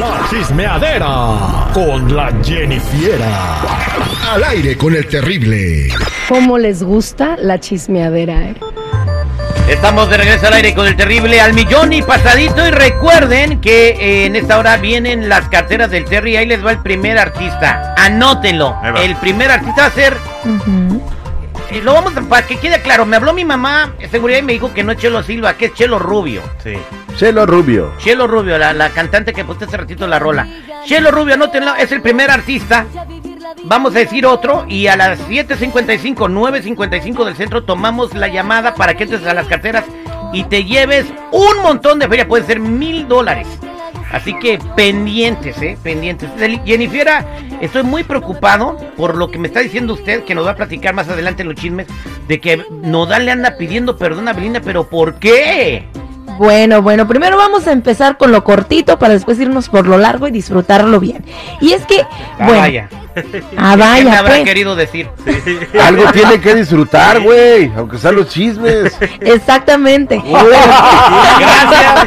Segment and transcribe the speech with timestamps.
[0.00, 3.60] La chismeadera con la Jennifiera.
[4.32, 5.88] Al aire con el terrible.
[6.26, 8.54] ¿Cómo les gusta la chismeadera, eh?
[9.68, 12.66] Estamos de regreso al aire con el terrible al millón y pasadito.
[12.66, 16.38] Y recuerden que eh, en esta hora vienen las carteras del Terry.
[16.38, 17.94] Ahí les va el primer artista.
[17.98, 18.80] Anótenlo.
[19.04, 20.16] El primer artista va a ser.
[21.70, 23.06] Eh, lo vamos a, para que quede claro.
[23.06, 25.66] Me habló mi mamá de seguridad y me dijo que no es Chelo Silva, que
[25.66, 26.42] es Chelo Rubio.
[26.62, 26.74] Sí.
[27.16, 27.92] Chelo Rubio.
[27.98, 30.46] Chelo Rubio, la, la cantante que puse hace ratito la rola.
[30.84, 32.86] Chelo Rubio, anótenlo, es el primer artista.
[33.64, 38.94] Vamos a decir otro y a las 7.55, 9.55 del centro tomamos la llamada para
[38.94, 39.84] que entres a las carteras
[40.32, 43.46] y te lleves un montón de feria, puede ser mil dólares.
[44.10, 46.30] Así que pendientes, eh, pendientes.
[46.64, 47.26] Jennifiera,
[47.60, 50.94] estoy muy preocupado por lo que me está diciendo usted, que nos va a platicar
[50.94, 51.86] más adelante en los chismes,
[52.26, 55.86] de que Nodal le anda pidiendo perdón a Belinda, pero ¿por qué?
[56.40, 60.26] Bueno, bueno, primero vamos a empezar con lo cortito para después irnos por lo largo
[60.26, 61.22] y disfrutarlo bien.
[61.60, 62.88] Y es que, Ah, bueno, vaya.
[62.90, 65.10] ah, ¿Qué me vaya, habrá pues, querido decir?
[65.84, 67.70] Algo tiene que disfrutar, güey.
[67.76, 68.96] Aunque sean los chismes.
[69.20, 70.16] exactamente.
[71.38, 72.06] Gracias.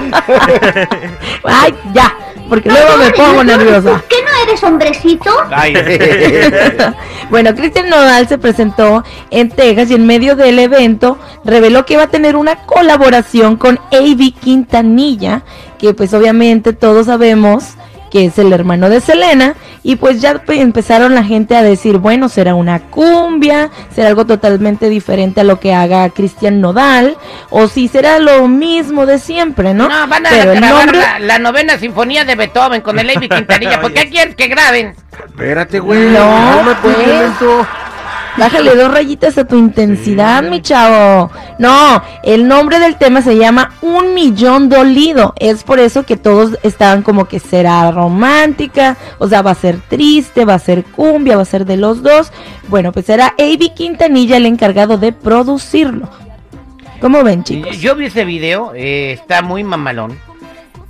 [1.43, 2.15] Ay, ya,
[2.49, 4.01] porque luego me pongo nerviosa.
[4.09, 5.29] ¿Qué eres hombrecito?
[7.29, 12.03] Bueno, Cristian Nodal se presentó en Texas y en medio del evento reveló que va
[12.03, 14.33] a tener una colaboración con A.B.
[14.39, 15.41] Quintanilla,
[15.79, 17.73] que pues obviamente todos sabemos
[18.11, 21.97] que es el hermano de Selena, y pues ya pe- empezaron la gente a decir,
[21.97, 27.17] bueno, será una cumbia, será algo totalmente diferente a lo que haga Cristian Nodal,
[27.49, 29.89] o si será lo mismo de siempre, ¿no?
[29.89, 33.09] No, van a Pero el grabar nombre- la, la novena sinfonía de Beethoven con el
[33.09, 33.81] Avi Quintanilla.
[33.81, 34.95] ¿Por qué quieren que graben?
[35.25, 35.99] Espérate, güey.
[36.09, 37.49] No, Cálmate, pues.
[38.37, 41.31] Bájale dos rayitas a tu intensidad, mi chavo.
[41.59, 45.33] No, el nombre del tema se llama Un Millón Dolido.
[45.37, 49.79] Es por eso que todos estaban como que será romántica, o sea, va a ser
[49.87, 52.31] triste, va a ser cumbia, va a ser de los dos.
[52.69, 56.09] Bueno, pues será Avi Quintanilla el encargado de producirlo.
[56.99, 57.79] ¿Cómo ven, chicos?
[57.79, 60.17] Yo vi ese video, eh, está muy mamalón.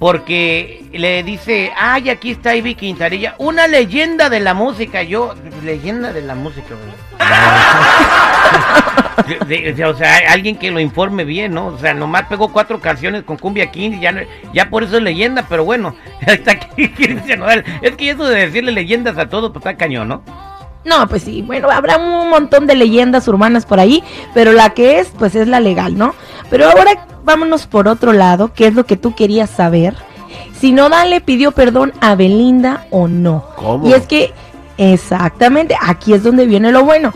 [0.04, 5.02] Porque le dice, ay, aquí está Ivy Quintanilla, una leyenda de la música.
[5.02, 5.34] Yo,
[5.64, 6.92] leyenda de la música, güey.
[9.48, 11.68] De- de- o sea, alguien que lo informe bien, ¿no?
[11.68, 14.14] O sea, nomás pegó cuatro canciones con Cumbia King y ya,
[14.54, 15.96] ya por eso es leyenda, pero bueno,
[16.28, 17.64] hasta aquí Cristian Nodal.
[17.82, 20.24] Es que eso de decirle leyendas a todos, pues está cañón, ¿no?
[20.86, 25.00] No, pues sí, bueno, habrá un montón de leyendas urbanas por ahí, pero la que
[25.00, 26.14] es, pues es la legal, ¿no?
[26.50, 29.96] Pero ahora vámonos por otro lado, ¿qué es lo que tú querías saber?
[30.60, 33.46] Si Nodal le pidió perdón a Belinda o no.
[33.56, 33.88] ¿Cómo?
[33.88, 34.34] Y es que,
[34.78, 37.14] exactamente, aquí es donde viene lo bueno.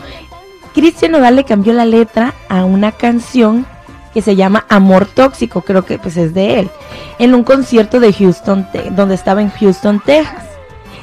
[0.74, 3.66] Cristian Nodal le cambió la letra a una canción
[4.14, 6.70] que se llama Amor Tóxico, creo que pues es de él,
[7.18, 10.44] en un concierto de Houston, donde estaba en Houston, Texas.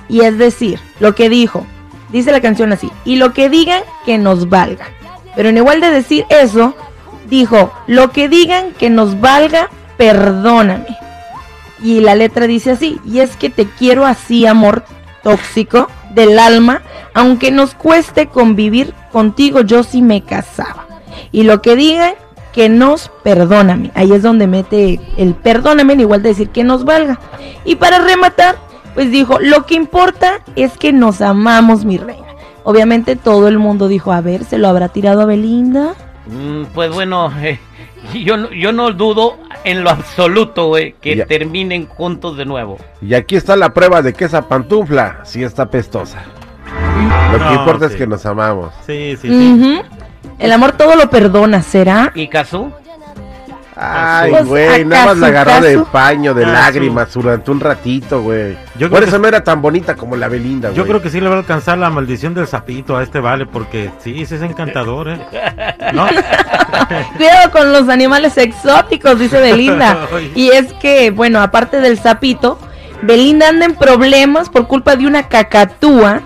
[0.09, 1.65] Y es decir, lo que dijo,
[2.19, 4.85] dice la canción así, y lo que digan que nos valga.
[5.35, 6.75] Pero en igual de decir eso,
[7.29, 10.97] dijo, lo que digan que nos valga, perdóname.
[11.83, 14.85] Y la letra dice así, y es que te quiero así, amor
[15.23, 16.81] tóxico del alma,
[17.13, 20.85] aunque nos cueste convivir contigo, yo sí me casaba.
[21.31, 22.13] Y lo que digan,
[22.53, 23.91] que nos perdóname.
[23.95, 27.19] Ahí es donde mete el perdóname, igual de decir que nos valga.
[27.65, 28.55] Y para rematar,
[28.95, 32.25] pues dijo, lo que importa es que nos amamos, mi reina.
[32.63, 35.93] Obviamente todo el mundo dijo, a ver, ¿se lo habrá tirado a Belinda?
[36.25, 37.59] Mm, pues bueno, eh,
[38.15, 41.25] yo, no- yo no dudo en lo absoluto, güey, que Ya.
[41.27, 42.77] terminen juntos de nuevo.
[43.01, 46.23] Y aquí está la prueba de que esa pantufla sí está pestosa.
[47.31, 48.73] Lo que No, importa es que nos amamos.
[48.87, 49.81] Sí, sí, sí.
[50.39, 52.11] El amor todo lo perdona, ¿será?
[52.15, 52.71] ¿Y Kazú?
[53.77, 57.59] Ay, Pues, güey, nada más la ¿acaso, agarró de paño, de Ah, lágrimas durante un
[57.59, 58.55] ratito, güey.
[58.89, 60.77] Por eso que- no era tan bonita como la Belinda, güey.
[60.77, 63.45] Yo creo que sí le va a alcanzar la maldición del sapito a este vale,
[63.45, 65.19] porque sí, ese es encantador, ¿eh?
[65.93, 66.07] ¿No?
[67.17, 69.97] Cuidado con los animales exóticos, dice Belinda.
[70.35, 72.57] Y es que, bueno, aparte del sapito,
[73.01, 76.21] Belinda anda en problemas por culpa de una cacatúa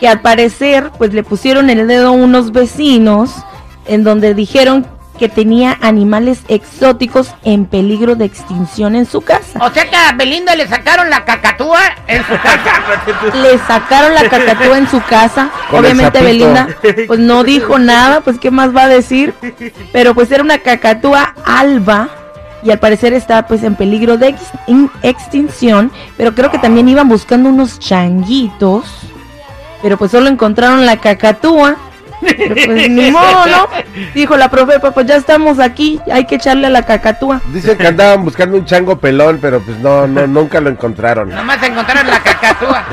[0.00, 3.32] que al parecer, pues le pusieron el dedo a unos vecinos
[3.86, 4.86] en donde dijeron
[5.18, 9.58] que tenía animales exóticos en peligro de extinción en su casa.
[9.60, 12.72] O sea que a Belinda le sacaron la cacatúa en su casa.
[13.34, 15.50] Le sacaron la cacatúa en su casa.
[15.70, 16.20] Con Obviamente.
[16.22, 16.68] Belinda
[17.06, 19.34] pues no dijo nada, pues qué más va a decir.
[19.92, 22.08] Pero pues era una cacatúa alba
[22.62, 26.88] y al parecer está pues en peligro de ex- in- extinción, pero creo que también
[26.88, 28.84] iban buscando unos changuitos.
[29.82, 31.76] Pero pues solo encontraron la cacatúa
[32.20, 33.68] Pero pues ni modo, ¿no?
[34.14, 37.40] Dijo la profe, pues ya estamos aquí, hay que echarle a la cacatúa.
[37.52, 41.30] Dicen que andaban buscando un chango pelón, pero pues no, no, nunca lo encontraron.
[41.30, 42.84] Nomás encontraron la cacatúa.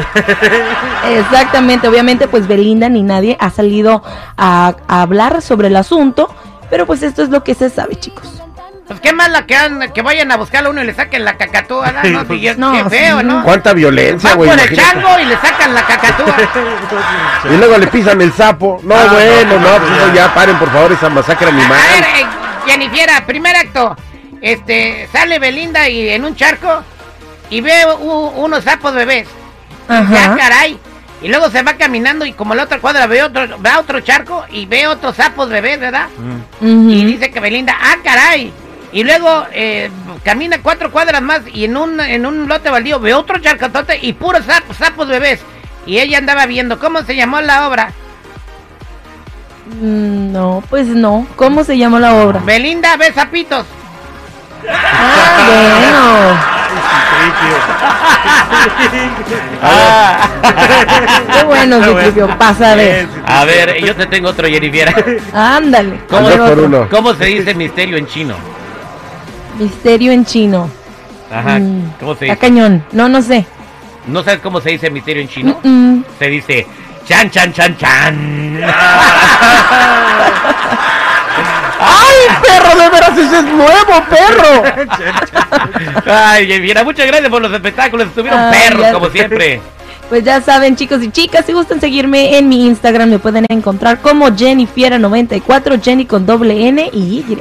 [1.10, 4.04] Exactamente, obviamente pues Belinda ni nadie ha salido
[4.38, 6.34] a, a hablar sobre el asunto,
[6.70, 8.45] pero pues esto es lo que se sabe, chicos.
[8.88, 11.26] Pues qué más la que, an- que vayan a buscarlo a uno y le saquen
[11.26, 12.04] la cacatúa, ¿no?
[12.24, 13.26] No, es- No, qué feo, sí.
[13.26, 13.44] ¿no?
[13.44, 14.50] Cuánta violencia, Van güey.
[14.52, 16.36] por el chango y le sacan la cacatúa.
[17.52, 18.80] Y luego le pisan el sapo.
[18.84, 20.14] No, Ah, bueno, no, no, no, pues no.
[20.16, 21.80] ya paren, por favor, esa masacre A ver, animal.
[22.04, 22.26] eh,
[22.68, 23.96] Jennifiera, primer acto.
[24.42, 26.84] Este, sale Belinda y en un charco
[27.50, 29.28] y ve u- unos sapos bebés.
[29.90, 30.36] Ya, Ajá.
[30.38, 30.80] caray.
[31.22, 34.00] Y luego se va caminando y como la otra cuadra ve otro, ve a otro
[34.02, 36.08] charco y ve otros sapos bebés, ¿verdad?
[36.62, 36.90] Ujú.
[36.90, 38.54] Y dice que Belinda, ah, caray.
[38.96, 39.92] Y luego eh,
[40.24, 44.14] camina cuatro cuadras más y en un, en un lote baldío ve otro charcotote y
[44.14, 45.42] puros sapos, sapos bebés.
[45.86, 47.92] Y ella andaba viendo cómo se llamó la obra.
[49.82, 51.28] Mm, No, pues no.
[51.36, 52.40] ¿Cómo se llamó la obra?
[52.46, 53.66] Belinda ve sapitos.
[54.66, 56.56] Ah, bueno.
[61.34, 62.38] Qué bueno, Citripio.
[62.38, 63.08] Pasa a ver.
[63.26, 65.22] A ver, yo te tengo otro, Jennifer.
[65.34, 66.00] Ándale.
[66.10, 66.66] ¿Cómo, A ver Dos por otro.
[66.68, 66.88] uno.
[66.90, 68.36] ¿Cómo se dice misterio en chino?
[69.60, 70.70] Misterio en chino.
[71.32, 71.60] Ajá.
[71.60, 72.38] Mm, ¿Cómo se dice?
[72.38, 72.84] cañón.
[72.92, 73.46] No, no sé.
[74.08, 75.60] ¿No sabes cómo se dice misterio en chino?
[75.64, 76.06] Mm, mm.
[76.20, 76.68] Se dice
[77.08, 78.62] chan chan chan chan.
[81.78, 82.76] ¡Ay, perro!
[82.80, 84.64] De veras, ese es nuevo, perro.
[86.12, 88.08] Ay, Jennifer, muchas gracias por los espectáculos.
[88.08, 89.62] Estuvieron Ay, perros como siempre.
[90.10, 94.02] Pues ya saben, chicos y chicas, si gustan seguirme en mi Instagram, me pueden encontrar
[94.02, 97.38] como Jennifiera94, Jenny con doble N y Y.